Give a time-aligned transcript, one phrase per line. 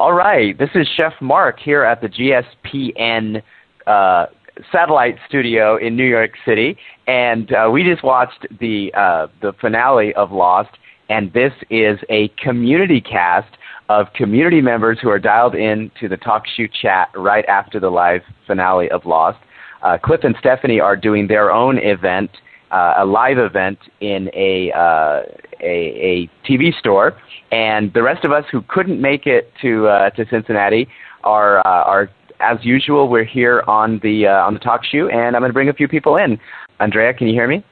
[0.00, 3.42] All right, this is Chef Mark here at the GSPN
[3.86, 4.26] uh,
[4.72, 10.14] satellite studio in New York City, and uh, we just watched the uh, the finale
[10.14, 10.70] of Lost,
[11.10, 13.54] and this is a community cast
[13.90, 17.90] of community members who are dialed in to the talk show chat right after the
[17.90, 19.38] live finale of Lost.
[19.82, 22.30] Uh, Cliff and Stephanie are doing their own event,
[22.70, 25.22] uh, a live event in a, uh,
[25.60, 27.16] a, a TV store,
[27.52, 30.88] and the rest of us who couldn't make it to uh, to Cincinnati
[31.24, 33.08] are uh, are as usual.
[33.08, 35.74] We're here on the uh, on the talk show, and I'm going to bring a
[35.74, 36.38] few people in.
[36.78, 37.64] Andrea, can you hear me?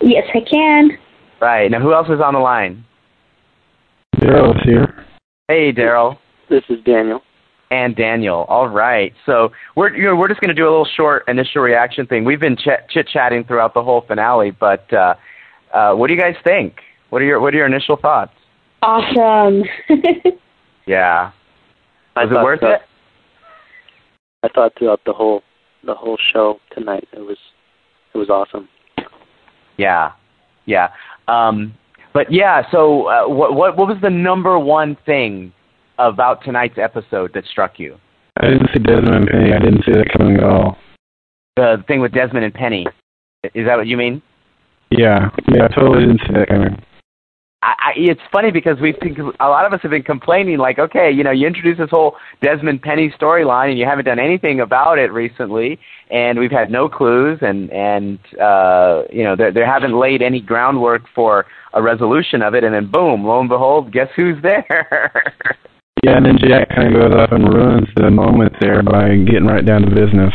[0.00, 0.90] Yes, I can.
[1.40, 2.84] Right now, who else is on the line?
[4.16, 5.06] Daryl's here.
[5.48, 6.18] Hey, Daryl.
[6.48, 7.22] This is Daniel.
[7.72, 8.44] And Daniel.
[8.50, 9.14] All right.
[9.24, 12.22] So we're you know, we're just going to do a little short initial reaction thing.
[12.22, 15.14] We've been ch- chit chatting throughout the whole finale, but uh,
[15.72, 16.74] uh, what do you guys think?
[17.08, 18.32] What are your What are your initial thoughts?
[18.82, 19.62] Awesome.
[20.86, 21.30] Yeah.
[22.16, 22.80] I Was it worth that- it?
[24.42, 25.42] I thought throughout the whole
[25.84, 27.38] the whole show tonight it was
[28.12, 28.68] it was awesome.
[29.78, 30.10] Yeah.
[30.66, 30.88] Yeah.
[31.28, 31.72] Um,
[32.12, 32.62] but yeah.
[32.72, 35.52] So uh, what what what was the number one thing
[36.08, 37.96] about tonight's episode that struck you?
[38.40, 39.52] I didn't see Desmond and Penny.
[39.52, 40.76] I didn't see that coming at all.
[41.56, 42.86] The thing with Desmond and Penny.
[43.54, 44.22] Is that what you mean?
[44.90, 46.82] Yeah, yeah, I totally didn't see that coming.
[47.62, 50.78] I, I, it's funny because we've been, a lot of us have been complaining, like,
[50.78, 54.60] okay, you know, you introduce this whole Desmond Penny storyline, and you haven't done anything
[54.60, 55.78] about it recently,
[56.10, 60.40] and we've had no clues, and and uh, you know, they they haven't laid any
[60.40, 65.32] groundwork for a resolution of it, and then boom, lo and behold, guess who's there?
[66.04, 69.46] Yeah, and then Jack kind of goes off and ruins the moment there by getting
[69.46, 70.34] right down to business.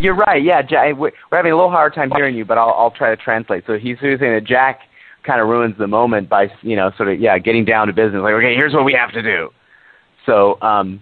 [0.00, 0.62] You're right, yeah.
[0.62, 3.62] Jack, we're having a little hard time hearing you, but I'll I'll try to translate.
[3.68, 4.80] So he's, he's saying that Jack
[5.24, 8.20] kind of ruins the moment by you know sort of yeah getting down to business.
[8.20, 9.50] Like okay, here's what we have to do.
[10.24, 11.00] So um,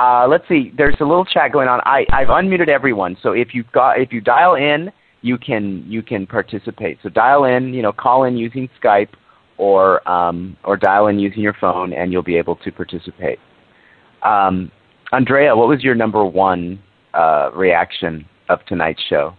[0.00, 0.72] uh, let's see.
[0.76, 1.80] There's a little chat going on.
[1.84, 3.16] I I've unmuted everyone.
[3.22, 4.90] So if you got if you dial in,
[5.22, 6.98] you can you can participate.
[7.04, 9.10] So dial in, you know, call in using Skype
[9.58, 13.38] or um, or dial in using your phone, and you'll be able to participate.
[14.22, 14.70] Um,
[15.12, 16.80] Andrea, what was your number one
[17.14, 19.34] uh, reaction of tonight's show?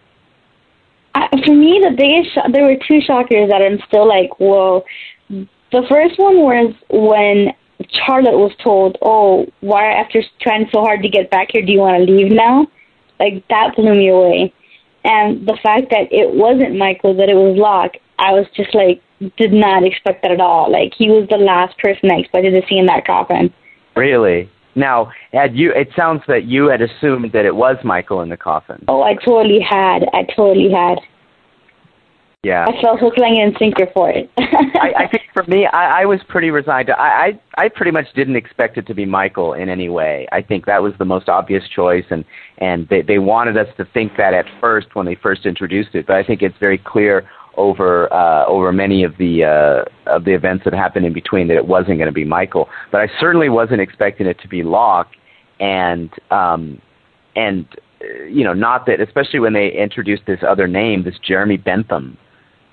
[1.15, 4.83] I, for me, the biggest sho- there were two shockers that I'm still like, whoa.
[5.29, 7.53] The first one was when
[8.05, 11.79] Charlotte was told, "Oh, why after trying so hard to get back here, do you
[11.79, 12.67] want to leave now?"
[13.19, 14.53] Like that blew me away.
[15.03, 19.01] And the fact that it wasn't Michael, that it was Locke, I was just like,
[19.37, 20.71] did not expect that at all.
[20.71, 23.53] Like he was the last person I expected to see in that coffin.
[23.95, 24.49] Really?
[24.75, 25.71] Now, had you?
[25.73, 28.85] It sounds that you had assumed that it was Michael in the coffin.
[28.87, 30.05] Oh, I totally had.
[30.13, 30.99] I totally had.
[32.43, 32.65] Yeah.
[32.65, 34.31] I felt hook, line, and sinker for it.
[34.37, 36.89] I, I think for me, I, I was pretty resigned.
[36.89, 36.93] I,
[37.57, 40.25] I I pretty much didn't expect it to be Michael in any way.
[40.31, 42.23] I think that was the most obvious choice, and
[42.59, 46.07] and they they wanted us to think that at first when they first introduced it.
[46.07, 50.33] But I think it's very clear over uh, over many of the uh, of the
[50.33, 52.67] events that happened in between that it wasn't going to be Michael.
[52.91, 55.11] But I certainly wasn't expecting it to be Locke,
[55.59, 56.81] and um,
[57.35, 57.67] and
[58.01, 62.17] uh, you know not that especially when they introduced this other name, this Jeremy Bentham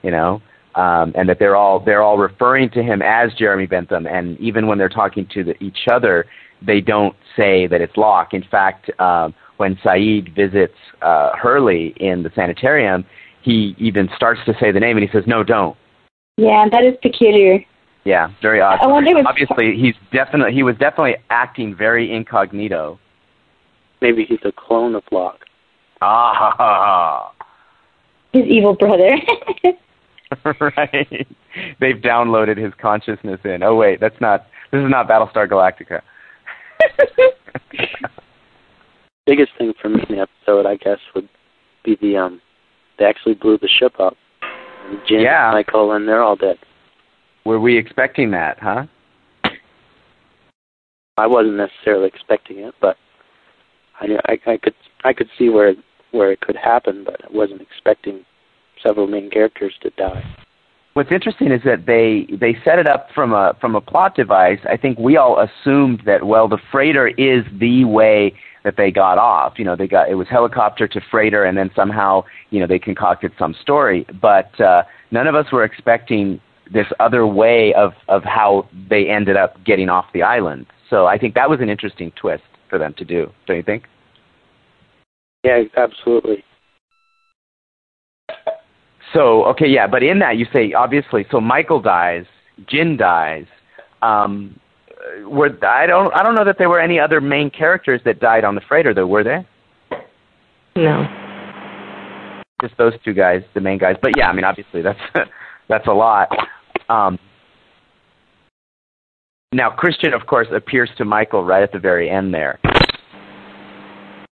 [0.07, 0.41] you know,
[0.77, 4.69] um, and that they're all they're all referring to him as Jeremy Bentham, and even
[4.69, 6.27] when they're talking to the, each other,
[6.65, 8.33] they don't say that it's Locke.
[8.33, 13.05] In fact, um, when Sayid visits uh, Hurley in the sanitarium,
[13.47, 15.77] he even starts to say the name, and he says, "No, don't."
[16.37, 17.65] yeah, that is peculiar.
[18.05, 18.79] Yeah, very odd.
[18.83, 22.99] I wonder if- Obviously, he's definitely he was definitely acting very incognito.
[24.03, 25.45] Maybe he's a clone of Locke.
[26.03, 27.33] Ah, ha, ha,
[28.33, 29.17] His evil brother.
[30.61, 31.27] right.
[31.81, 33.63] They've downloaded his consciousness in.
[33.63, 34.47] Oh wait, that's not.
[34.73, 36.03] This is not Battlestar Galactica.
[39.27, 41.29] Biggest thing for me in the episode, I guess, would
[41.85, 42.41] be the um
[42.99, 44.17] they actually blew the ship up.
[45.07, 45.51] Jin, Yeah.
[45.53, 46.59] Michael, and they're all dead.
[47.45, 48.87] Were we expecting that, huh?
[51.19, 52.97] I wasn't necessarily expecting it, but
[54.01, 55.75] I knew I, I could I could see where
[56.11, 58.25] where it could happen, but I wasn't expecting
[58.83, 60.23] several main characters to die.
[60.97, 64.61] What's interesting is that they they set it up from a from a plot device.
[64.67, 68.35] I think we all assumed that well, the freighter is the way
[68.65, 69.59] that they got off.
[69.59, 72.79] You know, they got it was helicopter to freighter, and then somehow you know they
[72.79, 74.07] concocted some story.
[74.23, 76.41] But uh, none of us were expecting
[76.73, 80.65] this other way of of how they ended up getting off the island.
[80.89, 83.31] So I think that was an interesting twist for them to do.
[83.47, 83.85] Don't you think?
[85.45, 86.43] Yeah, absolutely.
[89.13, 92.25] So okay, yeah, but in that you say obviously, so Michael dies,
[92.67, 93.47] Jin dies.
[94.03, 94.59] Um,
[95.25, 98.45] were I don't I don't know that there were any other main characters that died
[98.45, 99.47] on the freighter though, were there?
[100.77, 101.07] No.
[102.63, 103.97] Just those two guys, the main guys.
[104.03, 104.99] But yeah, I mean obviously that's
[105.69, 106.29] that's a lot.
[106.89, 107.19] Um,
[109.53, 112.59] now Christian, of course, appears to Michael right at the very end there.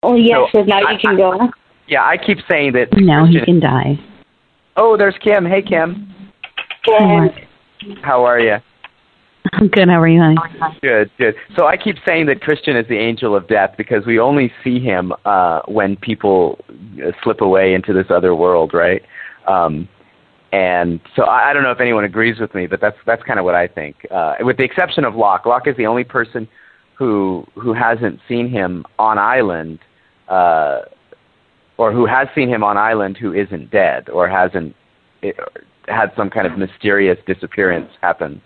[0.02, 1.50] Oh yes, So, so now I- you can go.
[1.88, 2.88] Yeah, I keep saying that.
[2.98, 3.98] Now he can die.
[4.80, 5.44] Oh, there's Kim.
[5.44, 6.14] Hey, Kim.
[6.86, 7.30] And
[8.00, 8.56] How are you?
[9.52, 9.88] I'm good.
[9.88, 10.36] How are you, honey?
[10.80, 11.34] Good, good.
[11.56, 14.78] So I keep saying that Christian is the angel of death because we only see
[14.78, 16.64] him uh, when people
[17.04, 19.02] uh, slip away into this other world, right?
[19.48, 19.88] Um,
[20.52, 23.38] and so I, I don't know if anyone agrees with me, but that's that's kind
[23.38, 24.06] of what I think.
[24.10, 26.48] Uh, with the exception of Locke, Locke is the only person
[26.94, 29.80] who who hasn't seen him on island,
[30.28, 30.82] uh,
[31.78, 34.74] or who has seen him on island who isn't dead or hasn't
[35.22, 35.36] it,
[35.86, 38.42] had some kind of mysterious disappearance happen.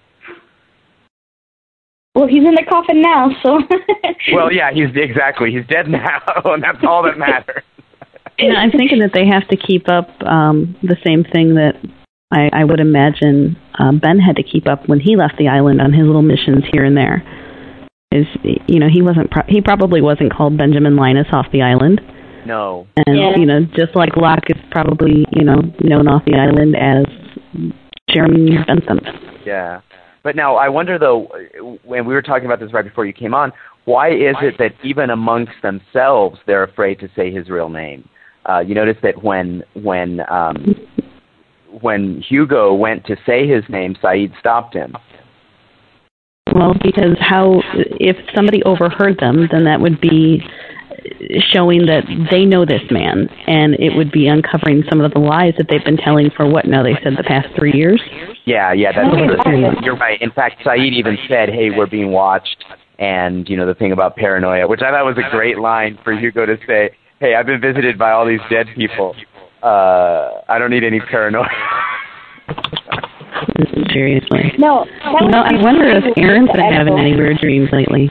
[2.14, 3.60] well, he's in the coffin now, so.
[4.32, 5.50] Well, yeah, he's exactly.
[5.50, 7.64] He's dead now, and that's all that matters.
[8.38, 11.74] You know, I'm thinking that they have to keep up um, the same thing that
[12.30, 15.80] I, I would imagine uh, Ben had to keep up when he left the island
[15.80, 17.22] on his little missions here and there.
[18.12, 18.26] Is
[18.68, 22.00] you know he wasn't pro- he probably wasn't called Benjamin Linus off the island,
[22.46, 22.86] No.
[22.96, 23.36] and Yeah.
[23.36, 27.04] you know just like Locke is probably you know known off the island as
[28.08, 29.00] Jeremy Bentham.
[29.44, 29.80] Yeah.
[30.22, 31.28] But now I wonder though,
[31.84, 33.52] when we were talking about this right before you came on,
[33.84, 38.08] why is it that even amongst themselves they're afraid to say his real name?
[38.48, 40.74] Uh, you notice that when when um,
[41.80, 44.96] when Hugo went to say his name, Sayid stopped him.
[46.54, 50.42] Well, because how if somebody overheard them, then that would be
[51.52, 55.54] showing that they know this man, and it would be uncovering some of the lies
[55.58, 58.00] that they've been telling for what now they said the past three years.
[58.44, 59.26] Yeah, yeah, that's Okay.
[59.50, 59.72] true.
[59.82, 60.20] You're right.
[60.20, 62.64] In fact, Sayid even said, "Hey, we're being watched,"
[62.98, 66.12] and you know the thing about paranoia, which I thought was a great line for
[66.12, 66.90] Hugo to say.
[67.20, 69.14] Hey, I've been visited by all these dead people.
[69.62, 71.46] Uh, I don't need any paranoia.
[73.92, 74.52] Seriously.
[74.58, 74.84] no.
[75.20, 78.10] You know, I wonder if Aaron's been having any weird dreams lately.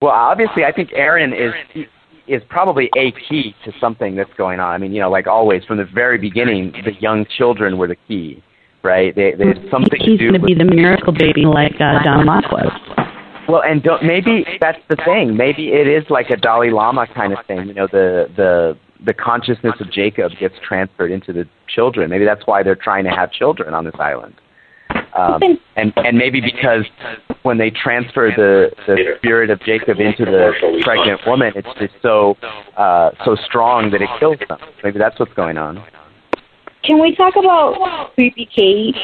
[0.00, 1.86] Well, obviously, I think Aaron is
[2.28, 4.72] is probably a key to something that's going on.
[4.72, 7.96] I mean, you know, like always from the very beginning, the young children were the
[8.06, 8.40] key,
[8.84, 9.12] right?
[9.12, 12.26] They they had something to He's going to be the miracle baby like uh, John
[12.26, 12.70] Locke was.
[13.48, 15.36] well, and don't, maybe that's the thing.
[15.36, 17.66] Maybe it is like a Dalai Lama kind of thing.
[17.66, 22.08] You know, the the the consciousness of Jacob gets transferred into the children.
[22.08, 24.34] Maybe that's why they're trying to have children on this island.
[25.16, 25.40] Um,
[25.76, 26.84] and and maybe because
[27.42, 30.52] when they transfer the the spirit of Jacob into the
[30.82, 32.36] pregnant woman, it's just so
[32.76, 34.58] uh, so strong that it kills them.
[34.82, 35.84] Maybe that's what's going on.
[36.84, 38.94] Can we talk about creepy Kate?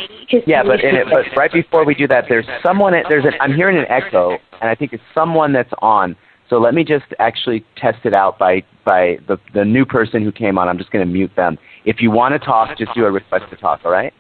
[0.47, 2.95] Yeah, but in it, but right before we do that, there's someone.
[3.09, 3.33] There's an.
[3.41, 6.17] I'm hearing an echo, and I think it's someone that's on.
[6.49, 10.31] So let me just actually test it out by by the the new person who
[10.31, 10.69] came on.
[10.69, 11.59] I'm just going to mute them.
[11.85, 13.81] If you want to talk, just do a request to talk.
[13.85, 14.13] All right?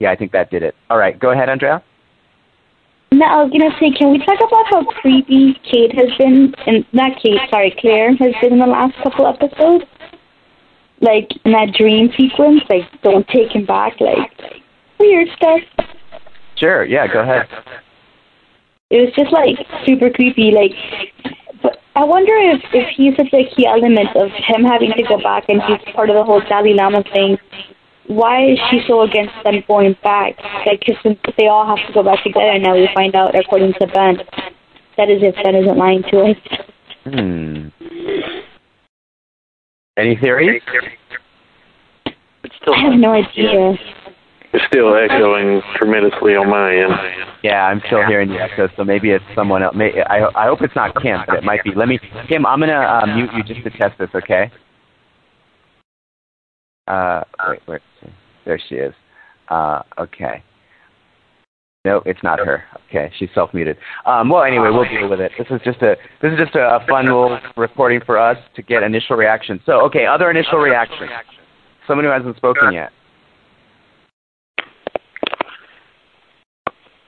[0.00, 0.74] Yeah, I think that did it.
[0.88, 1.82] All right, go ahead, Andrea.
[3.12, 6.54] No, I was gonna say, can we talk about how creepy Kate has been?
[6.66, 9.84] And not Kate, sorry, Claire has been in the last couple episodes.
[11.00, 14.30] Like in that dream sequence, like don't take him back, like
[14.98, 15.60] weird stuff.
[16.56, 16.84] Sure.
[16.84, 17.48] Yeah, go ahead.
[18.90, 19.56] It was just like
[19.86, 20.52] super creepy.
[20.52, 20.72] Like,
[21.62, 25.20] but I wonder if if he's such a key element of him having to go
[25.20, 27.38] back, and he's part of the whole Dalai Lama thing.
[28.10, 30.34] Why is she so against them going back?
[30.66, 33.74] Like, 'cause since they all have to go back together now, we find out according
[33.74, 34.20] to Ben.
[34.96, 36.36] That is if Ben isn't lying to us.
[37.04, 37.68] Hmm.
[39.96, 40.60] Any theories?
[42.42, 43.78] It's still I have no idea.
[44.52, 46.92] It's still echoing tremendously on my end.
[47.44, 49.76] Yeah, I'm still hearing the echo, so maybe it's someone else.
[49.76, 51.72] May, I I hope it's not Kim, but it might be.
[51.76, 52.44] Let me, Kim.
[52.44, 54.50] I'm gonna uh, mute you just to test this, okay?
[56.90, 57.80] Uh, wait, wait.
[58.44, 58.92] There she is.
[59.48, 60.42] Uh, okay.
[61.84, 62.64] No, it's not her.
[62.88, 63.76] Okay, she's self-muted.
[64.04, 65.32] Um, well, anyway, we'll deal with it.
[65.38, 68.62] This is just a this is just a, a fun little recording for us to
[68.62, 69.60] get initial reactions.
[69.64, 71.10] So, okay, other initial reactions.
[71.86, 72.90] Someone who hasn't spoken yet.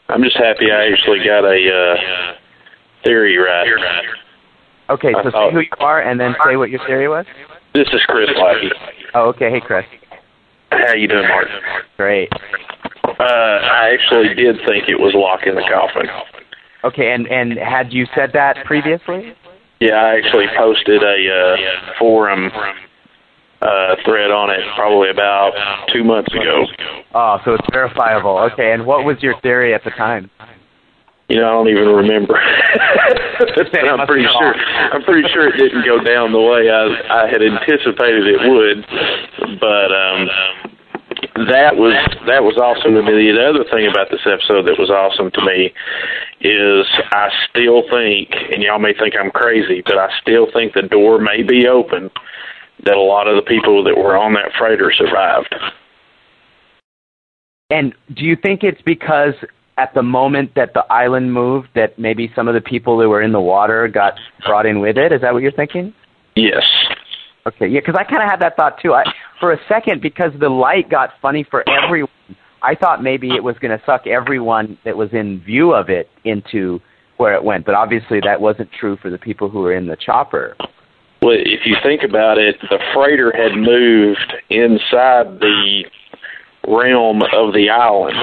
[0.09, 2.35] I'm just happy I actually got a uh,
[3.05, 3.67] theory right.
[4.91, 7.27] Okay, so say who you are and then say what your theory was.
[7.75, 8.71] This is Chris Lackey.
[9.15, 9.51] Oh, okay.
[9.51, 9.85] Hey, Chris.
[10.71, 11.49] How you doing, Mark?
[11.97, 12.31] Great.
[13.05, 16.09] Uh, I actually did think it was Locke in the coffin.
[16.85, 19.35] Okay, and and had you said that previously?
[19.81, 22.51] Yeah, I actually posted a uh, forum
[23.61, 25.53] uh, thread on it probably about
[25.93, 26.67] two months ago.
[27.15, 28.39] Oh, so it's verifiable.
[28.53, 30.31] Okay, and what was your theory at the time?
[31.33, 32.37] You know, I don't even remember.
[32.37, 34.55] I'm pretty sure.
[34.93, 38.85] I'm pretty sure it didn't go down the way I I had anticipated it would.
[39.57, 40.29] But um,
[41.49, 41.97] that was
[42.27, 43.33] that was awesome to me.
[43.33, 45.73] The other thing about this episode that was awesome to me
[46.45, 46.85] is
[47.17, 51.19] I still think, and y'all may think I'm crazy, but I still think the door
[51.19, 52.11] may be open
[52.85, 55.55] that a lot of the people that were on that freighter survived.
[57.71, 59.33] And do you think it's because
[59.79, 63.23] at the moment that the island moved, that maybe some of the people that were
[63.23, 64.15] in the water got
[64.47, 65.13] brought in with it?
[65.13, 65.95] Is that what you're thinking?
[66.37, 66.65] Yes.
[67.47, 68.95] Okay, yeah, because I kind of had that thought too.
[68.95, 69.05] I,
[69.41, 72.11] for a second, because the light got funny for everyone,
[72.63, 76.09] I thought maybe it was going to suck everyone that was in view of it
[76.25, 76.81] into
[77.17, 77.67] where it went.
[77.67, 80.57] But obviously, that wasn't true for the people who were in the chopper.
[81.21, 85.85] Well, if you think about it, the freighter had moved inside the
[86.67, 88.17] realm of the island.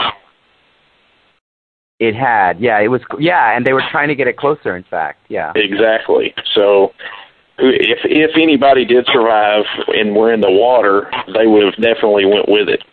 [1.99, 4.77] It had, yeah, it was, yeah, and they were trying to get it closer.
[4.77, 5.51] In fact, yeah.
[5.55, 6.33] Exactly.
[6.55, 6.93] So,
[7.57, 12.47] if if anybody did survive and were in the water, they would have definitely went
[12.47, 12.83] with it.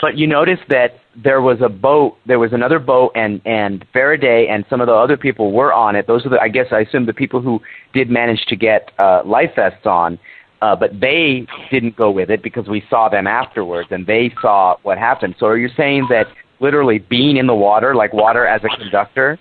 [0.00, 4.48] But you notice that there was a boat, there was another boat, and and Faraday
[4.48, 6.06] and some of the other people were on it.
[6.06, 7.60] Those are the, I guess, I assume the people who
[7.92, 10.18] did manage to get uh, life vests on,
[10.62, 14.76] uh, but they didn't go with it because we saw them afterwards, and they saw
[14.82, 15.34] what happened.
[15.38, 16.26] So are you saying that
[16.60, 19.38] literally being in the water, like water as a conductor,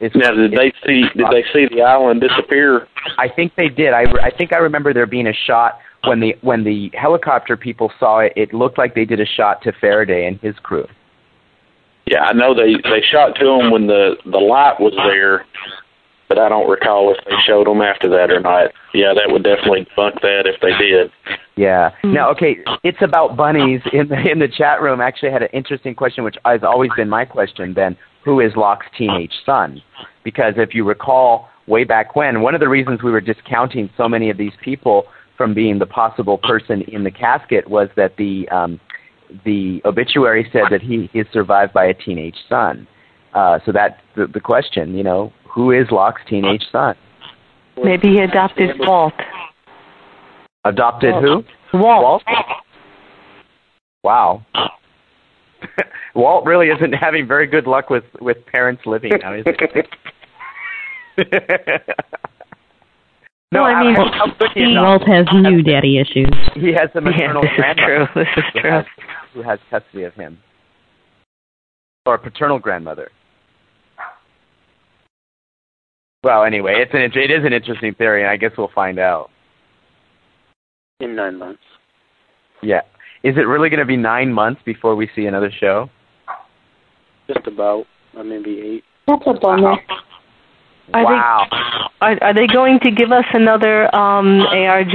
[0.00, 2.88] is Now, did they see did they see the island disappear?
[3.18, 3.92] I think they did.
[3.92, 7.92] I, I think I remember there being a shot when the when the helicopter people
[8.00, 8.32] saw it.
[8.34, 10.86] It looked like they did a shot to Faraday and his crew.
[12.06, 15.44] Yeah, I know they they shot to him when the the light was there,
[16.30, 18.70] but I don't recall if they showed them after that or not.
[18.94, 21.10] Yeah, that would definitely debunk that if they did.
[21.56, 21.90] Yeah.
[22.04, 25.00] Now, okay, it's about bunnies in the in the chat room.
[25.00, 27.74] Actually, had an interesting question, which has always been my question.
[27.74, 29.82] Ben, who is Locke's teenage son?
[30.22, 34.08] Because if you recall, way back when, one of the reasons we were discounting so
[34.08, 35.06] many of these people
[35.36, 38.78] from being the possible person in the casket was that the um,
[39.44, 42.86] the obituary said that he is survived by a teenage son.
[43.34, 46.94] Uh, so that's the, the question, you know, who is Locke's teenage son?
[47.82, 49.14] Maybe he adopted Walt.
[50.64, 51.44] Adopted who?
[51.72, 52.02] Walt.
[52.02, 52.22] Walt?
[54.02, 54.44] Wow.
[56.14, 61.22] Walt really isn't having very good luck with with parents living now, is he?
[63.52, 66.32] No, I mean, how, how he Walt has new daddy issues.
[66.54, 68.06] He has a maternal is grandmother true.
[68.14, 68.70] This is who true.
[68.70, 68.84] has,
[69.34, 70.38] who has custody of him,
[72.06, 73.10] or a paternal grandmother.
[76.22, 79.30] Well, anyway, it's an it is an interesting theory, and I guess we'll find out.
[81.00, 81.62] in nine months.
[82.62, 82.82] Yeah,
[83.22, 85.88] is it really going to be nine months before we see another show?
[87.26, 88.84] Just about, or maybe eight.
[89.06, 89.76] That's a bummer.
[90.92, 91.46] Are wow.
[91.50, 91.56] they
[92.06, 94.92] are, are they going to give us another um ARG?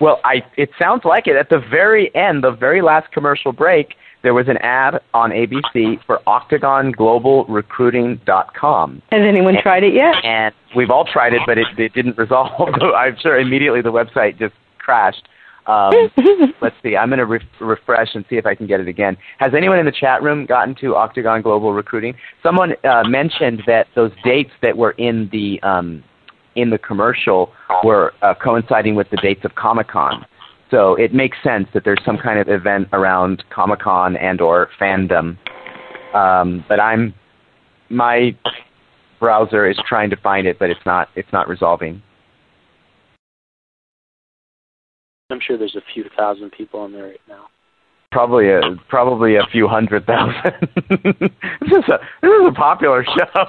[0.00, 1.36] Well, I it sounds like it.
[1.36, 6.04] At the very end, the very last commercial break, there was an ad on ABC
[6.04, 9.02] for OctagonGlobalRecruiting.com.
[9.10, 10.16] Has anyone tried it yet?
[10.24, 12.68] and we've all tried it, but it, it didn't resolve.
[12.96, 15.28] I'm sure immediately the website just crashed.
[15.66, 15.92] Um,
[16.62, 16.96] let's see.
[16.96, 19.16] I'm going to re- refresh and see if I can get it again.
[19.38, 22.14] Has anyone in the chat room gotten to Octagon Global Recruiting?
[22.42, 26.02] Someone uh, mentioned that those dates that were in the um,
[26.56, 27.52] in the commercial
[27.84, 30.24] were uh, coinciding with the dates of Comic Con.
[30.70, 34.68] So it makes sense that there's some kind of event around Comic Con and or
[34.80, 35.36] fandom.
[36.14, 37.14] Um, but I'm
[37.88, 38.36] my
[39.18, 42.02] browser is trying to find it, but it's not it's not resolving.
[45.30, 47.46] I'm sure there's a few thousand people on there right now.
[48.10, 50.52] Probably a probably a few hundred thousand.
[50.90, 53.44] this is a this is a popular show.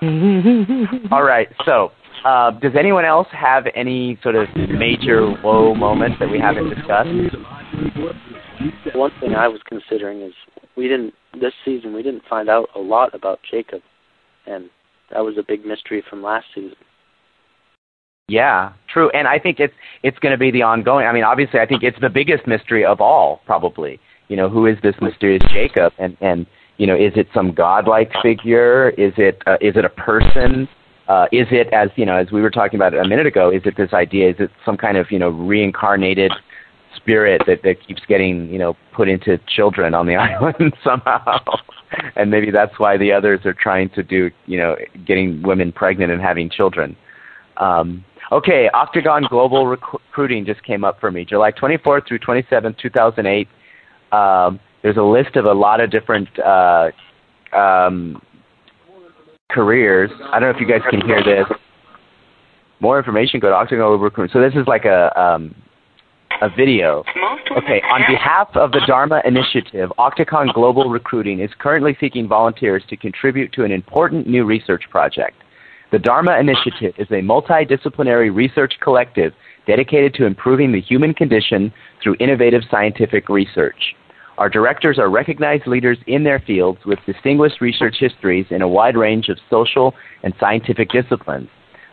[1.10, 1.92] All right, so
[2.24, 7.08] uh, does anyone else have any sort of major low moments that we haven't discussed?
[8.94, 10.32] One thing I was considering is
[10.76, 13.82] we didn't this season we didn't find out a lot about Jacob,
[14.46, 14.70] and
[15.12, 16.76] that was a big mystery from last season.
[18.28, 19.10] Yeah, true.
[19.10, 21.06] And I think it's it's going to be the ongoing.
[21.06, 24.00] I mean, obviously, I think it's the biggest mystery of all, probably.
[24.28, 25.92] You know, who is this mysterious Jacob?
[25.98, 26.46] And and
[26.78, 28.90] you know, is it some godlike figure?
[28.90, 30.68] Is it uh, is it a person?
[31.08, 33.50] Uh, is it as you know, as we were talking about a minute ago?
[33.50, 34.30] Is it this idea?
[34.30, 36.32] Is it some kind of you know reincarnated
[36.96, 41.38] spirit that that keeps getting you know put into children on the island somehow?
[42.16, 46.10] and maybe that's why the others are trying to do you know getting women pregnant
[46.10, 46.96] and having children.
[47.58, 51.24] Um, Okay, Octagon Global Recruiting just came up for me.
[51.24, 53.48] July 24th through 27th, 2008.
[54.12, 56.90] Um, there's a list of a lot of different uh,
[57.52, 58.20] um,
[59.54, 60.10] careers.
[60.32, 61.46] I don't know if you guys can hear this.
[62.80, 64.28] More information, go to Octagon.
[64.32, 65.54] So this is like a um,
[66.42, 67.04] a video.
[67.56, 72.96] Okay, on behalf of the Dharma Initiative, Octagon Global Recruiting is currently seeking volunteers to
[72.96, 75.36] contribute to an important new research project.
[75.92, 79.32] The Dharma Initiative is a multidisciplinary research collective
[79.66, 83.94] dedicated to improving the human condition through innovative scientific research.
[84.38, 88.96] Our directors are recognized leaders in their fields with distinguished research histories in a wide
[88.96, 91.48] range of social and scientific disciplines.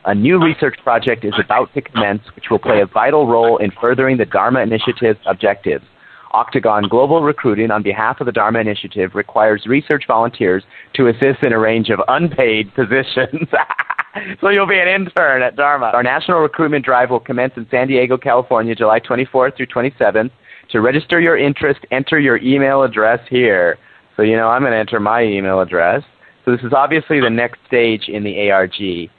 [0.06, 3.70] A new research project is about to commence, which will play a vital role in
[3.80, 5.86] furthering the Dharma Initiative's objectives.
[6.32, 10.64] Octagon Global Recruiting, on behalf of the Dharma Initiative, requires research volunteers
[10.96, 13.48] to assist in a range of unpaid positions.
[14.42, 15.92] so you'll be an intern at Dharma.
[15.94, 20.32] Our national recruitment drive will commence in San Diego, California, July 24th through 27th.
[20.72, 23.78] To register your interest, enter your email address here.
[24.16, 26.04] So, you know, I'm going to enter my email address.
[26.46, 29.10] So this is obviously the next stage in the ARG.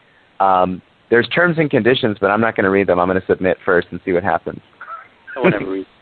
[0.40, 2.98] Um, there's terms and conditions, but I'm not going to read them.
[2.98, 4.60] I'm going to submit first and see what happens.
[5.36, 5.86] I to read.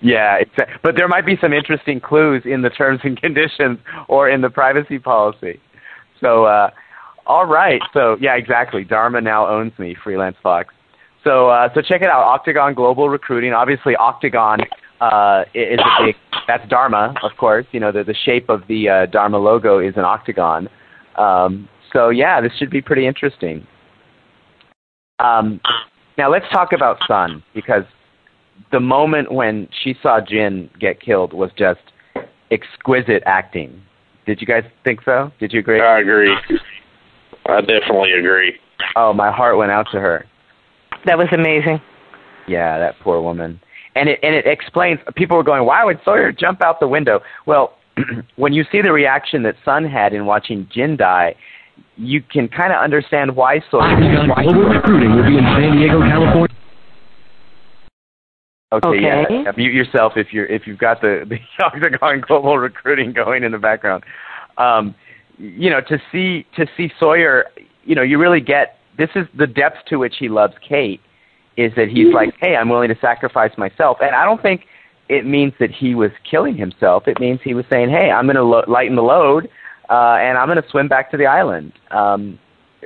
[0.00, 0.74] Yeah, exactly.
[0.82, 4.50] But there might be some interesting clues in the terms and conditions or in the
[4.50, 5.60] privacy policy.
[6.20, 6.70] So, uh,
[7.26, 7.80] all right.
[7.94, 8.84] So, yeah, exactly.
[8.84, 10.74] Dharma now owns me, Freelance Fox.
[11.22, 12.22] So, uh, so check it out.
[12.22, 13.54] Octagon Global Recruiting.
[13.54, 14.58] Obviously, Octagon
[15.00, 16.16] uh, is a big.
[16.46, 17.66] That's Dharma, of course.
[17.72, 20.68] You know, the the shape of the uh, Dharma logo is an octagon.
[21.16, 23.66] Um, so, yeah, this should be pretty interesting.
[25.20, 25.60] Um,
[26.18, 27.84] now let's talk about Sun because
[28.72, 31.80] the moment when she saw Jin get killed was just
[32.50, 33.80] exquisite acting.
[34.26, 35.30] Did you guys think so?
[35.38, 35.80] Did you agree?
[35.80, 36.34] I agree.
[37.46, 38.54] I definitely agree.
[38.96, 40.26] Oh, my heart went out to her.
[41.06, 41.80] That was amazing.
[42.48, 43.60] Yeah, that poor woman.
[43.96, 45.00] And it and it explains.
[45.14, 47.74] People were going, "Why would Sawyer jump out the window?" Well,
[48.36, 51.36] when you see the reaction that Sun had in watching Jin die,
[51.96, 53.96] you can kind of understand why Sawyer.
[54.26, 56.56] Global Recruiting will be in San Diego, California.
[58.72, 59.00] Okay, Okay.
[59.02, 59.52] yeah, yeah.
[59.56, 63.58] Mute yourself if you're if you've got the the Octagon Global Recruiting going in the
[63.58, 64.04] background.
[64.58, 64.94] Um,
[65.38, 67.46] you know, to see to see Sawyer,
[67.84, 71.00] you know, you really get this is the depth to which he loves Kate.
[71.56, 74.62] Is that he's like, hey, I'm willing to sacrifice myself, and I don't think
[75.08, 77.06] it means that he was killing himself.
[77.06, 79.48] It means he was saying, hey, I'm going to lo- lighten the load,
[79.88, 81.72] uh, and I'm going to swim back to the island.
[81.90, 82.38] Um,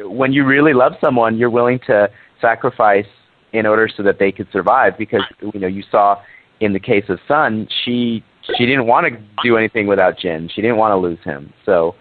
[0.03, 3.07] when you really love someone, you're willing to sacrifice
[3.53, 5.23] in order so that they could survive because
[5.55, 6.21] you know you saw
[6.61, 8.23] in the case of Sun she
[8.57, 11.95] she didn't want to do anything without Jin she didn't want to lose him so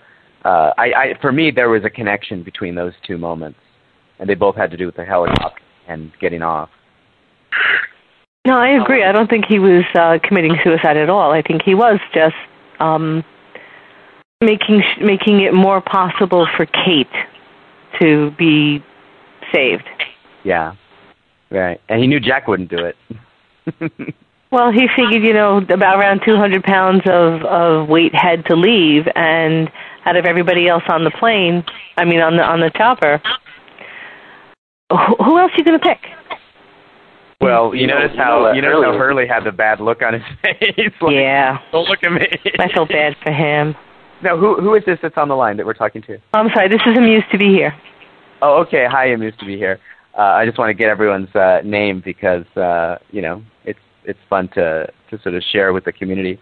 [0.44, 3.60] uh, I, I for me there was a connection between those two moments
[4.20, 6.70] and they both had to do with the helicopter and getting off
[8.46, 9.04] No, I agree.
[9.04, 11.32] I don't think he was uh, committing suicide at all.
[11.32, 12.36] I think he was just
[12.80, 13.24] um,
[14.42, 17.08] making sh- making it more possible for Kate
[18.00, 18.84] to be
[19.54, 19.88] saved.
[20.44, 20.76] yeah
[21.50, 22.96] right and he knew Jack wouldn't do it
[24.50, 29.06] Well, he figured, you know, about around 200 pounds of of weight had to leave,
[29.14, 29.70] and
[30.06, 31.66] out of everybody else on the plane,
[31.98, 33.22] I mean, on the on the chopper,
[34.90, 36.00] who, who else are you going to pick?
[37.40, 38.98] well you, You notice you how you notice how.
[38.98, 42.26] Hurley had the bad look on his face like, yeah, don't look at me
[42.60, 43.76] I feel bad for him.
[44.24, 46.70] now who who is this that's on the line that we're talking to I'm sorry.
[46.70, 47.74] This is amused to be here.
[48.42, 48.86] Oh, okay.
[48.90, 49.80] Hi, I'm to be here.
[50.18, 54.20] Uh, I just want to get everyone's uh, name because uh, you know it's it's
[54.30, 56.40] fun to to sort of share with the community,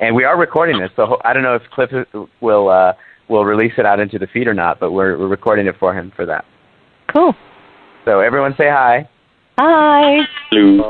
[0.00, 0.90] and we are recording this.
[0.96, 1.90] So I don't know if Cliff
[2.40, 2.94] will uh,
[3.28, 5.92] will release it out into the feed or not, but we're we're recording it for
[5.94, 6.44] him for that.
[7.12, 7.34] Cool.
[8.08, 9.06] So everyone say hi.
[9.58, 10.20] Hi.
[10.50, 10.80] Lou.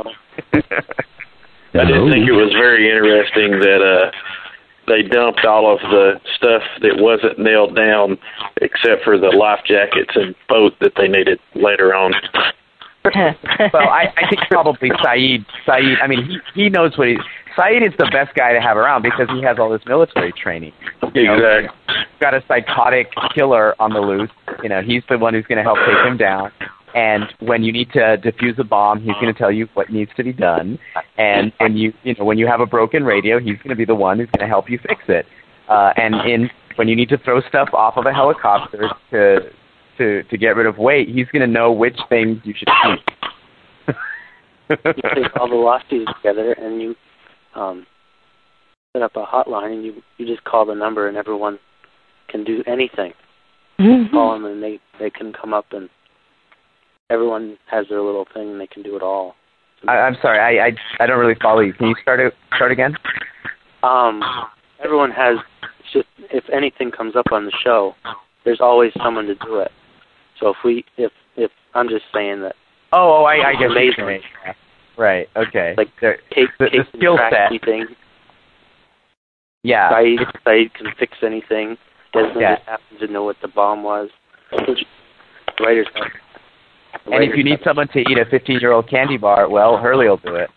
[0.54, 4.12] I did think it was very interesting that uh
[4.86, 8.18] they dumped all of the stuff that wasn't nailed down
[8.62, 12.14] except for the life jackets and boat that they needed later on.
[13.04, 15.44] well, I, I think probably Sayid.
[15.66, 15.96] Sayid.
[16.00, 17.16] I mean, he he knows what he.
[17.58, 20.72] Sayid is the best guy to have around because he has all this military training.
[21.14, 21.76] You know, Exactly.
[21.88, 24.30] He's got a psychotic killer on the loose.
[24.62, 26.52] You know, he's the one who's going to help take him down.
[26.98, 30.10] And when you need to defuse a bomb, he's going to tell you what needs
[30.16, 30.80] to be done.
[31.16, 33.84] And when you you know when you have a broken radio, he's going to be
[33.84, 35.24] the one who's going to help you fix it.
[35.68, 39.38] Uh, and in when you need to throw stuff off of a helicopter to
[39.96, 43.96] to to get rid of weight, he's going to know which things you should keep.
[44.70, 46.96] you take all the Losties together and you
[47.54, 47.86] um,
[48.92, 51.60] set up a hotline and you you just call the number and everyone
[52.28, 53.12] can do anything.
[53.78, 54.10] Mhm.
[54.10, 55.88] Call them and they they can come up and
[57.10, 59.34] everyone has their little thing and they can do it all.
[59.86, 60.72] I, I'm sorry, I, I
[61.04, 61.72] I don't really follow you.
[61.72, 62.94] Can you start it start again?
[63.82, 64.22] Um,
[64.82, 65.38] everyone has.
[65.80, 67.94] It's just if anything comes up on the show,
[68.44, 69.70] there's always someone to do it.
[70.40, 72.56] So if we, if if I'm just saying that.
[72.92, 74.06] Oh, oh, I, I guess amazing.
[74.06, 74.20] mean.
[74.96, 75.28] Right.
[75.36, 75.74] Okay.
[75.76, 77.50] Like There- Kate, the, Kate the skill set.
[77.50, 77.86] anything.
[79.62, 79.90] Yeah.
[79.92, 81.76] Sayid, Sayid can fix anything.
[82.14, 82.56] Desmond Yeah.
[82.56, 84.08] just happens to know what the bomb was.
[85.60, 86.06] Writers have.
[87.12, 90.08] And if you need someone to eat a 15 year old candy bar, well, Hurley
[90.08, 90.50] will do it.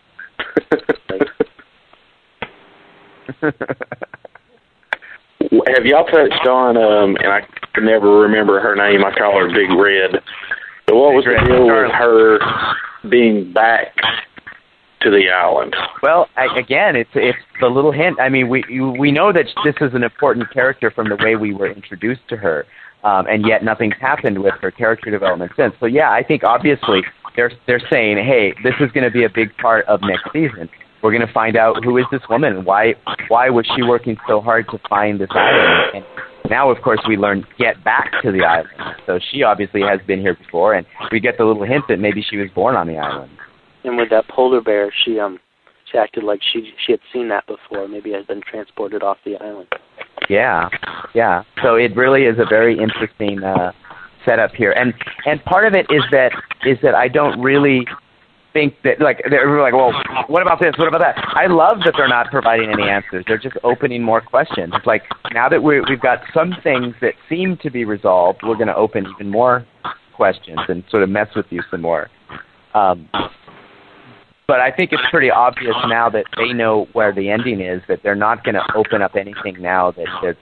[5.74, 7.40] Have y'all touched on, um, and I
[7.74, 10.22] can never remember her name, I call her Big Red.
[10.86, 12.38] But what was Big the deal with her
[13.08, 13.94] being back
[15.00, 15.74] to the island?
[16.02, 18.20] Well, I, again, it's it's the little hint.
[18.20, 21.36] I mean, we you, we know that this is an important character from the way
[21.36, 22.66] we were introduced to her,
[23.04, 25.74] um, and yet nothing's happened with her character development since.
[25.80, 27.02] So yeah, I think obviously
[27.36, 30.68] they're they're saying, hey, this is going to be a big part of next season.
[31.02, 32.94] We're going to find out who is this woman why
[33.28, 35.94] why was she working so hard to find this island.
[35.94, 38.96] And now, of course, we learn get back to the island.
[39.06, 42.22] So she obviously has been here before, and we get the little hint that maybe
[42.28, 43.32] she was born on the island.
[43.84, 45.40] And with that polar bear, she um
[45.90, 47.88] she acted like she she had seen that before.
[47.88, 49.68] Maybe had been transported off the island.
[50.28, 50.68] Yeah,
[51.14, 51.42] yeah.
[51.62, 53.72] So it really is a very interesting uh,
[54.24, 54.94] setup here, and
[55.26, 56.32] and part of it is that
[56.64, 57.86] is that I don't really
[58.52, 59.92] think that like they're like, well,
[60.28, 60.74] what about this?
[60.78, 61.16] What about that?
[61.34, 63.24] I love that they're not providing any answers.
[63.26, 64.72] They're just opening more questions.
[64.76, 68.56] It's like now that we we've got some things that seem to be resolved, we're
[68.56, 69.66] going to open even more
[70.14, 72.10] questions and sort of mess with you some more.
[72.74, 73.08] Um,
[74.46, 78.00] but I think it's pretty obvious now that they know where the ending is that
[78.02, 80.38] they're not going to open up anything now that that's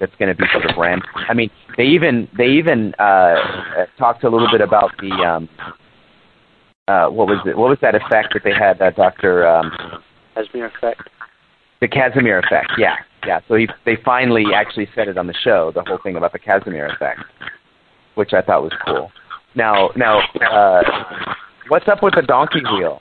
[0.00, 1.08] that's going to be sort of random.
[1.28, 5.48] I mean, they even they even uh, uh, talked a little bit about the um,
[6.88, 7.56] uh, what was it?
[7.56, 8.78] What was that effect that they had?
[8.80, 9.70] That Doctor um,
[10.34, 11.08] Casimir effect.
[11.80, 12.72] the Casimir effect.
[12.76, 13.40] Yeah, yeah.
[13.48, 15.70] So he, they finally actually said it on the show.
[15.74, 17.20] The whole thing about the Casimir effect,
[18.16, 19.10] which I thought was cool.
[19.54, 20.82] Now, now, uh,
[21.68, 23.00] what's up with the donkey wheel?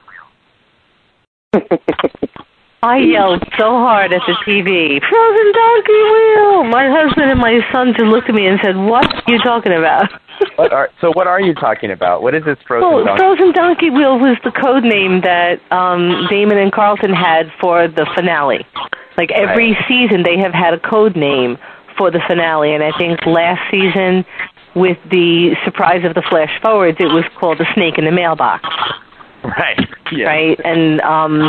[2.83, 6.63] I yelled so hard at the TV, frozen donkey wheel!
[6.63, 9.73] My husband and my son just looked at me and said, what are you talking
[9.73, 10.09] about?
[10.55, 11.11] What are so?
[11.11, 12.23] What are you talking about?
[12.23, 13.19] What is this frozen Well, donkey?
[13.19, 18.09] Frozen Donkey Wheel was the code name that um, Damon and Carlton had for the
[18.15, 18.65] finale.
[19.17, 21.57] Like every season, they have had a code name
[21.97, 24.25] for the finale, and I think last season,
[24.73, 28.65] with the surprise of the flash forwards, it was called the Snake in the Mailbox,
[29.57, 29.79] Right.
[30.11, 30.25] Yeah.
[30.25, 30.59] right?
[30.63, 31.41] And um,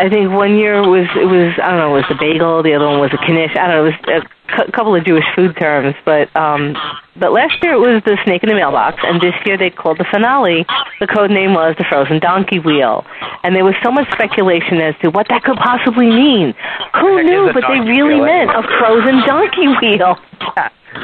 [0.00, 2.72] I think one year was it was I don't know it was the bagel, the
[2.72, 3.52] other one was a knish.
[3.52, 6.72] I don't know it was a cou- couple of Jewish food terms, but um,
[7.20, 9.98] but last year it was the snake in the mailbox, and this year they called
[9.98, 10.64] the finale.
[11.00, 13.04] The code name was the frozen donkey wheel,
[13.44, 16.54] and there was so much speculation as to what that could possibly mean.
[16.96, 17.52] Who knew?
[17.52, 20.16] But they really wheel meant a frozen donkey wheel.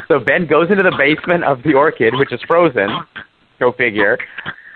[0.07, 2.89] So Ben goes into the basement of the orchid, which is frozen.
[3.59, 4.17] Go figure.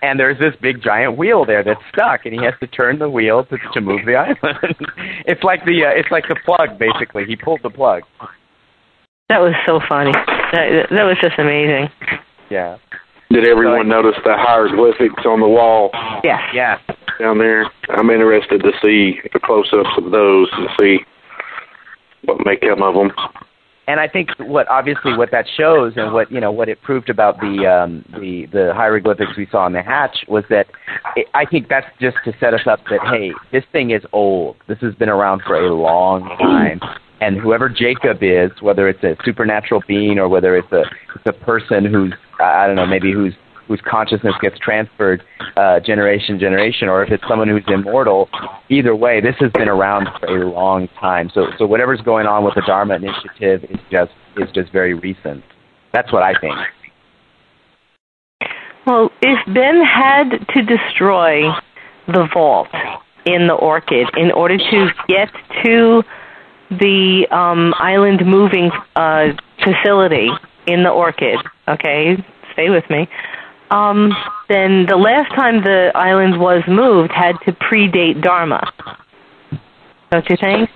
[0.01, 3.09] And there's this big giant wheel there that's stuck, and he has to turn the
[3.09, 4.75] wheel to to move the island.
[5.25, 7.25] it's like the uh, it's like the plug basically.
[7.25, 8.03] He pulled the plug.
[9.29, 10.11] That was so funny.
[10.51, 11.89] That that was just amazing.
[12.49, 12.77] Yeah.
[13.29, 15.89] Did everyone notice the hieroglyphics on the wall
[16.21, 16.79] Yeah, Yeah.
[17.17, 17.71] down there?
[17.89, 20.97] I'm interested to see the close-ups of those and see
[22.25, 23.11] what may come of them.
[23.87, 27.09] And I think what obviously what that shows and what you know what it proved
[27.09, 30.67] about the um, the the hieroglyphics we saw on the hatch was that
[31.15, 34.57] it, I think that's just to set us up that hey this thing is old.
[34.67, 36.79] This has been around for a long time.
[37.21, 40.83] And whoever Jacob is whether it's a supernatural being or whether it's a
[41.15, 43.33] it's a person who's I don't know maybe who's
[43.67, 45.23] whose consciousness gets transferred
[45.55, 48.29] uh, generation to generation, or if it's someone who's immortal.
[48.69, 51.29] Either way, this has been around for a long time.
[51.33, 55.43] So, so whatever's going on with the Dharma Initiative is just is just very recent.
[55.93, 56.57] That's what I think.
[58.85, 61.43] Well, if Ben had to destroy
[62.07, 62.69] the vault
[63.25, 65.29] in the orchid in order to get
[65.63, 66.03] to
[66.71, 69.27] the um, island moving uh,
[69.63, 70.29] facility
[70.65, 72.17] in the orchid, okay,
[72.53, 73.07] stay with me.
[73.71, 74.11] Um,
[74.49, 78.69] then the last time the island was moved had to predate Dharma.
[80.11, 80.69] Don't you think?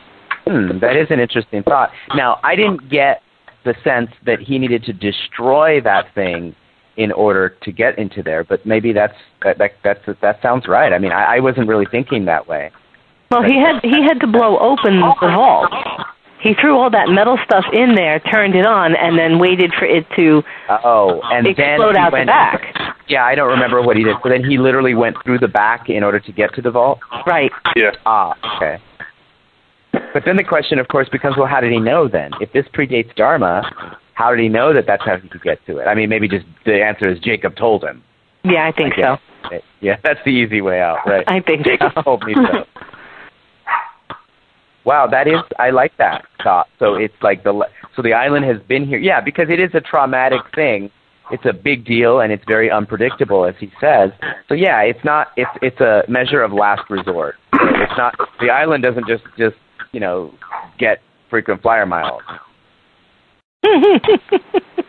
[0.48, 1.92] Hmm, that is an interesting thought.
[2.16, 3.22] Now, I didn't get
[3.66, 6.56] the sense that he needed to destroy that thing
[6.98, 10.94] in order to get into there, but maybe that's that that that's, that sounds right.
[10.94, 12.72] I mean, I, I wasn't really thinking that way.
[13.32, 15.72] Well, he had he had to blow open the vault.
[16.41, 19.86] He threw all that metal stuff in there, turned it on, and then waited for
[19.86, 22.95] it to Oh, and explode then out went, the back.
[23.08, 24.15] Yeah, I don't remember what he did.
[24.21, 27.00] So then he literally went through the back in order to get to the vault.
[27.26, 27.52] Right.
[27.76, 27.91] Yeah.
[28.06, 28.82] Ah, okay.
[30.13, 32.32] But then the question, of course, becomes, well, how did he know then?
[32.41, 33.63] If this predates Dharma,
[34.13, 35.86] how did he know that that's how he could get to it?
[35.86, 38.04] I mean, maybe just the answer is Jacob told him.
[38.43, 39.60] Yeah, I think I so.
[39.82, 41.24] Yeah, that's the easy way out, right?
[41.28, 42.02] I think Jacob so.
[42.02, 42.65] told me so.
[44.86, 46.67] Wow, that is I like that thought.
[46.80, 49.00] So it's like the so the island has been here.
[49.00, 50.91] Yeah, because it is a traumatic thing.
[51.32, 54.12] It's a big deal and it's very unpredictable, as he says.
[54.48, 55.30] So yeah, it's not.
[55.36, 57.36] It's it's a measure of last resort.
[57.54, 58.15] It's not.
[58.39, 59.56] The island doesn't just just
[59.91, 60.32] you know
[60.78, 62.21] get frequent flyer miles.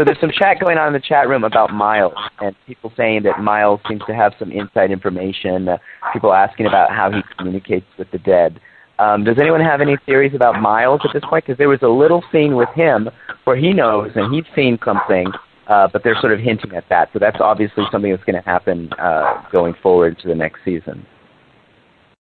[0.00, 3.24] So there's some chat going on in the chat room about Miles and people saying
[3.24, 5.68] that Miles seems to have some inside information.
[5.68, 5.76] Uh,
[6.10, 8.62] people asking about how he communicates with the dead.
[8.98, 11.44] Um, does anyone have any theories about Miles at this point?
[11.44, 13.10] Because there was a little scene with him
[13.44, 15.26] where he knows and he's seen something,
[15.66, 17.10] uh, but they're sort of hinting at that.
[17.12, 21.04] So that's obviously something that's going to happen uh, going forward to the next season.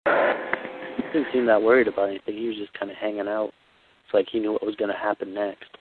[0.06, 2.38] He didn't seem that worried about anything.
[2.38, 3.52] He was just kind of hanging out.
[4.06, 5.78] It's like he knew what was going to happen next.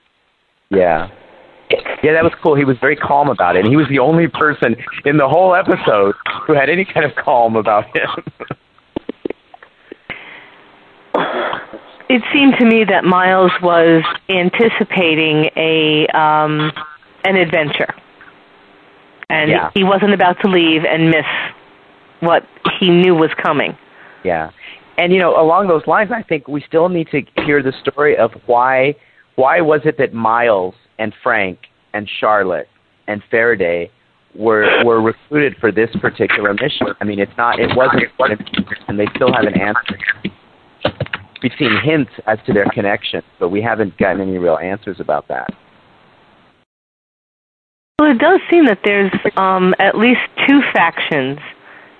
[0.71, 1.09] Yeah.
[1.71, 2.55] Yeah, that was cool.
[2.55, 5.55] He was very calm about it, and he was the only person in the whole
[5.55, 6.15] episode
[6.47, 8.09] who had any kind of calm about him.
[12.09, 16.71] It seemed to me that Miles was anticipating a um
[17.25, 17.95] an adventure.
[19.31, 19.71] And Yeah.
[19.75, 21.25] he wasn't about to leave and miss
[22.21, 22.45] what
[22.79, 23.77] he knew was coming.
[24.23, 24.51] Yeah.
[24.99, 28.17] And you know, along those lines, I think we still need to hear the story
[28.17, 28.95] of why
[29.37, 31.59] why was it that Miles and Frank
[31.93, 32.69] and Charlotte
[33.07, 33.91] and Faraday
[34.35, 36.89] were were recruited for this particular mission.
[37.01, 38.05] I mean, it's not it wasn't
[38.89, 40.03] and they still haven't answered.
[41.43, 45.29] We've seen hints as to their connection, but we haven't gotten any real answers about
[45.29, 45.51] that.
[47.99, 51.39] Well, it does seem that there's um, at least two factions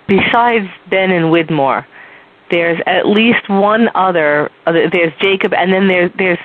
[0.07, 1.85] besides Ben and Widmore.
[2.51, 4.49] There's at least one other.
[4.65, 6.39] there's Jacob, and then there's there's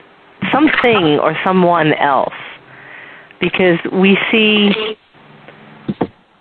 [0.53, 2.35] something or someone else,
[3.41, 4.71] because we see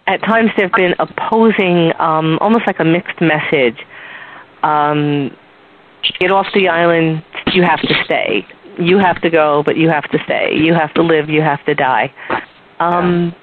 [0.07, 3.77] at times there've been opposing, um, almost like a mixed message.
[4.63, 5.35] Um,
[6.19, 7.23] get off the island.
[7.53, 8.45] You have to stay.
[8.79, 10.55] You have to go, but you have to stay.
[10.55, 11.29] You have to live.
[11.29, 12.13] You have to die.
[12.79, 13.35] Um,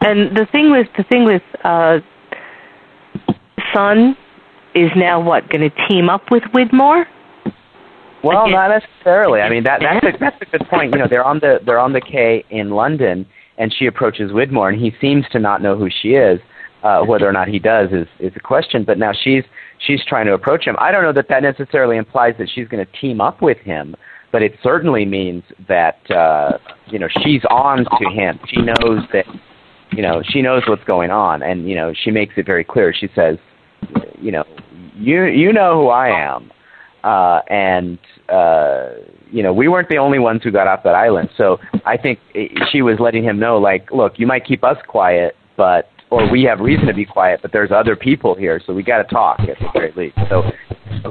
[0.00, 1.98] and the thing with the thing with uh,
[3.74, 4.16] Sun
[4.74, 7.04] is now what going to team up with Widmore?
[8.24, 9.40] Well, not necessarily.
[9.40, 10.92] I mean, that that's a, that's a good point.
[10.92, 13.26] You know, they're on the they're on the K in London,
[13.58, 16.40] and she approaches Widmore, and he seems to not know who she is.
[16.82, 18.84] Uh, whether or not he does is is a question.
[18.84, 19.44] But now she's
[19.86, 20.76] she's trying to approach him.
[20.78, 23.94] I don't know that that necessarily implies that she's going to team up with him,
[24.32, 28.38] but it certainly means that uh, you know she's on to him.
[28.48, 29.26] She knows that
[29.92, 32.94] you know she knows what's going on, and you know she makes it very clear.
[32.94, 33.36] She says,
[34.18, 34.44] you know,
[34.94, 36.50] you you know who I am
[37.04, 38.88] uh, and uh,
[39.30, 41.28] you know we weren't the only ones who got off that island.
[41.36, 42.18] So I think
[42.72, 46.42] she was letting him know, like, look, you might keep us quiet, but or we
[46.44, 49.40] have reason to be quiet, but there's other people here, so we got to talk
[49.40, 50.16] at the very least.
[50.28, 50.42] So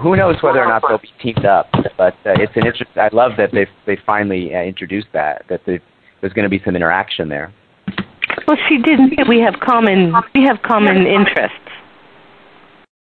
[0.01, 1.67] who knows whether or not they'll be teamed up?
[1.97, 2.91] But uh, it's an interest.
[2.95, 6.75] I love that they they finally uh, introduced that that there's going to be some
[6.75, 7.53] interaction there.
[8.47, 8.99] Well, she did.
[9.09, 10.13] say We have common.
[10.33, 11.57] We have common interests.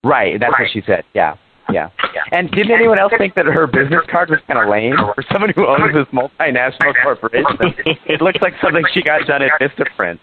[0.04, 1.04] Right, that's what she said.
[1.14, 1.36] Yeah,
[1.72, 1.90] yeah.
[2.32, 5.52] And didn't anyone else think that her business card was kind of lame for someone
[5.56, 7.74] who owns this multinational corporation?
[8.06, 10.20] It looks like something she got done at Vistaprint.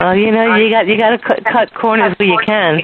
[0.00, 2.80] Well, you know, you got you got to cut, cut corners where you can.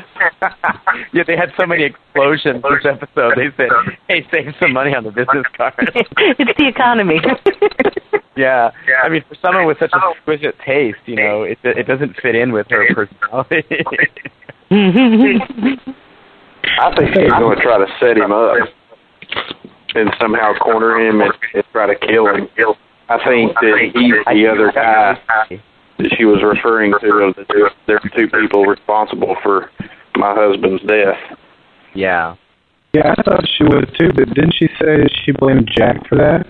[1.12, 3.34] yeah, they had so many explosions this episode.
[3.36, 3.68] They said,
[4.08, 7.20] "Hey, save some money on the business card." it's the economy.
[8.36, 8.70] yeah,
[9.02, 12.52] I mean, for someone with such exquisite taste, you know, it it doesn't fit in
[12.52, 13.64] with her personality.
[14.70, 15.90] Mm-hmm.
[16.80, 18.56] I think she's going to try to set him up
[19.94, 22.48] and somehow corner him and, and try to kill him.
[23.08, 25.18] I think that he's the other guy
[25.98, 27.08] that she was referring to.
[27.24, 29.70] Of the two, there are two people responsible for
[30.16, 31.18] my husband's death.
[31.94, 32.36] yeah.
[32.92, 36.44] Yeah, I thought she would too, but didn't she say she blamed Jack for that?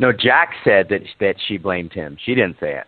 [0.00, 2.16] No, Jack said that that she blamed him.
[2.24, 2.86] She didn't say it.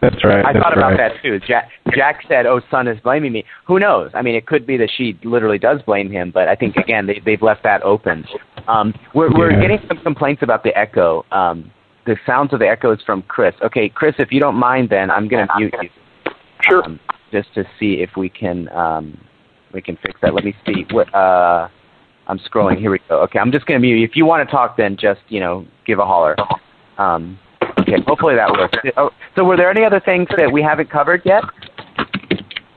[0.00, 0.44] That's right.
[0.44, 1.12] I that's thought about right.
[1.12, 1.38] that too.
[1.46, 4.10] Jack Jack said, "Oh, Sun is blaming me." Who knows?
[4.14, 7.06] I mean, it could be that she literally does blame him, but I think again
[7.06, 8.24] they they've left that open.
[8.66, 9.60] Um, we're we're Yeah.
[9.60, 11.24] getting some complaints about the echo.
[11.32, 11.70] Um,
[12.06, 13.54] the sounds of the echo is from Chris.
[13.62, 15.90] Okay, Chris, if you don't mind, then I'm going to mute you.
[16.62, 16.84] Sure.
[16.84, 16.98] Um,
[17.30, 19.18] just to see if we can um,
[19.72, 20.34] we can fix that.
[20.34, 20.86] Let me see.
[20.90, 21.68] What uh,
[22.26, 22.78] I'm scrolling.
[22.78, 23.20] Here we go.
[23.22, 24.04] Okay, I'm just going to mute you.
[24.04, 26.36] If you want to talk, then just you know give a holler.
[26.98, 27.38] Um,
[27.92, 28.78] okay, hopefully that works.
[28.96, 31.44] Oh, so were there any other things that we haven't covered yet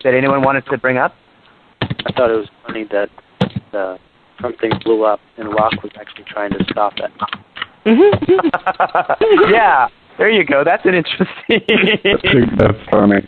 [0.04, 1.16] that anyone wanted to bring up?
[1.82, 3.10] I thought it was funny that
[3.74, 3.98] uh,
[4.42, 7.12] something blew up and Locke was actually trying to stop it.
[7.86, 9.52] Mm-hmm.
[9.52, 10.64] yeah, there you go.
[10.64, 11.62] That's an interesting
[12.58, 13.28] That's funny.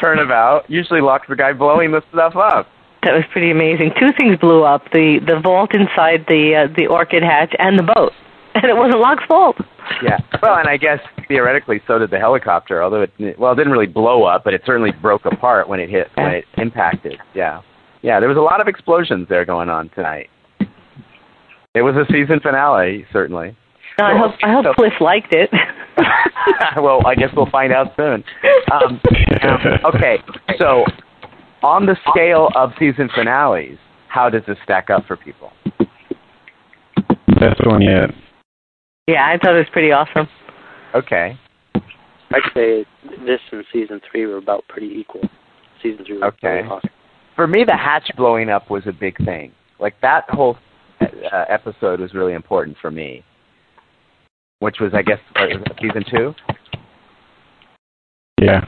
[0.00, 0.68] turnabout.
[0.68, 2.68] Usually Locke's the guy blowing the stuff up.
[3.02, 3.92] That was pretty amazing.
[3.98, 7.82] Two things blew up: the the vault inside the uh, the orchid hatch and the
[7.82, 8.12] boat,
[8.54, 9.56] and it wasn't Locke's fault.
[10.02, 10.18] Yeah.
[10.42, 13.86] Well, and I guess theoretically so did the helicopter, although it well it didn't really
[13.86, 17.16] blow up, but it certainly broke apart when it hit when it impacted.
[17.34, 17.62] Yeah.
[18.02, 20.28] Yeah, there was a lot of explosions there going on tonight.
[21.74, 23.56] It was a season finale, certainly.
[23.98, 25.50] No, I hope I hope So- Cliff liked it.
[26.76, 28.22] well, I guess we'll find out soon.
[28.70, 29.00] Um,
[29.94, 30.18] okay,
[30.58, 30.84] so
[31.62, 35.50] on the scale of season finales, how does this stack up for people?
[37.40, 38.10] Best one yet.
[39.06, 40.28] yeah, I thought it was pretty awesome.
[40.94, 41.38] Okay.
[41.74, 42.84] I'd say
[43.24, 45.28] this and season three were about pretty equal.
[45.82, 46.66] Season three was Okay.
[46.68, 46.90] awesome.
[47.34, 49.52] For me, the hatch blowing up was a big thing.
[49.78, 50.56] Like that whole
[51.00, 53.22] uh, episode was really important for me.
[54.60, 56.34] Which was, I guess, what, was season two.
[58.40, 58.64] Yeah.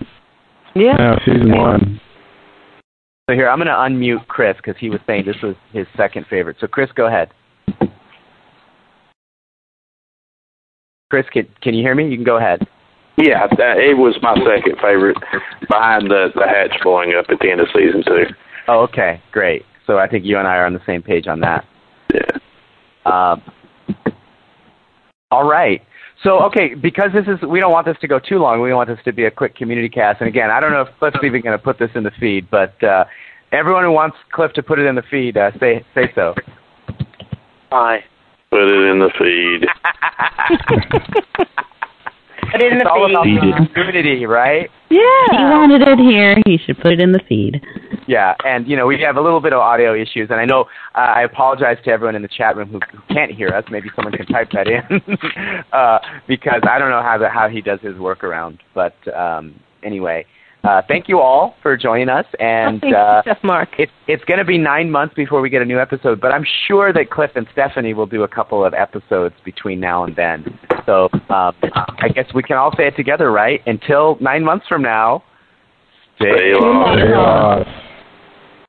[0.75, 0.97] Yeah.
[0.99, 2.01] No, season one.
[3.29, 6.27] So here, I'm going to unmute Chris because he was saying this was his second
[6.29, 6.57] favorite.
[6.61, 7.31] So Chris, go ahead.
[11.11, 12.09] Chris, can can you hear me?
[12.09, 12.67] You can go ahead.
[13.17, 15.17] Yeah, that, it was my second favorite,
[15.69, 18.25] behind the the hatch blowing up at the end of season two.
[18.69, 19.65] Oh, okay, great.
[19.87, 21.65] So I think you and I are on the same page on that.
[22.13, 22.31] Yeah.
[23.07, 23.43] Um,
[25.31, 25.83] all right.
[26.23, 28.61] So okay, because this is we don't want this to go too long.
[28.61, 30.21] We want this to be a quick community cast.
[30.21, 32.51] And again, I don't know if Cliff's even going to put this in the feed,
[32.51, 33.05] but uh,
[33.51, 36.35] everyone who wants Cliff to put it in the feed, uh, say say so.
[37.73, 38.01] Aye.
[38.51, 39.69] Put it in the feed.
[42.51, 43.41] Put it in it's the all about feed.
[43.43, 44.71] the community, right?
[44.89, 45.27] Yeah.
[45.31, 46.37] He wanted it here.
[46.47, 47.61] He should put it in the feed.
[48.07, 50.63] Yeah, and you know we have a little bit of audio issues, and I know
[50.95, 53.65] uh, I apologize to everyone in the chat room who, who can't hear us.
[53.71, 54.83] Maybe someone can type that in
[55.73, 58.61] uh, because I don't know how the, how he does his workaround.
[58.75, 60.25] But um, anyway,
[60.69, 63.71] uh, thank you all for joining us, and Thank you, uh, Chef Mark.
[63.79, 66.21] it's it's going to be nine months before we get a new episode.
[66.21, 70.05] But I'm sure that Cliff and Stephanie will do a couple of episodes between now
[70.05, 70.59] and then.
[70.85, 73.63] So um, I guess we can all say it together, right?
[73.67, 75.25] Until nine months from now.
[76.17, 76.99] Stay lost.
[76.99, 77.88] Stay lost.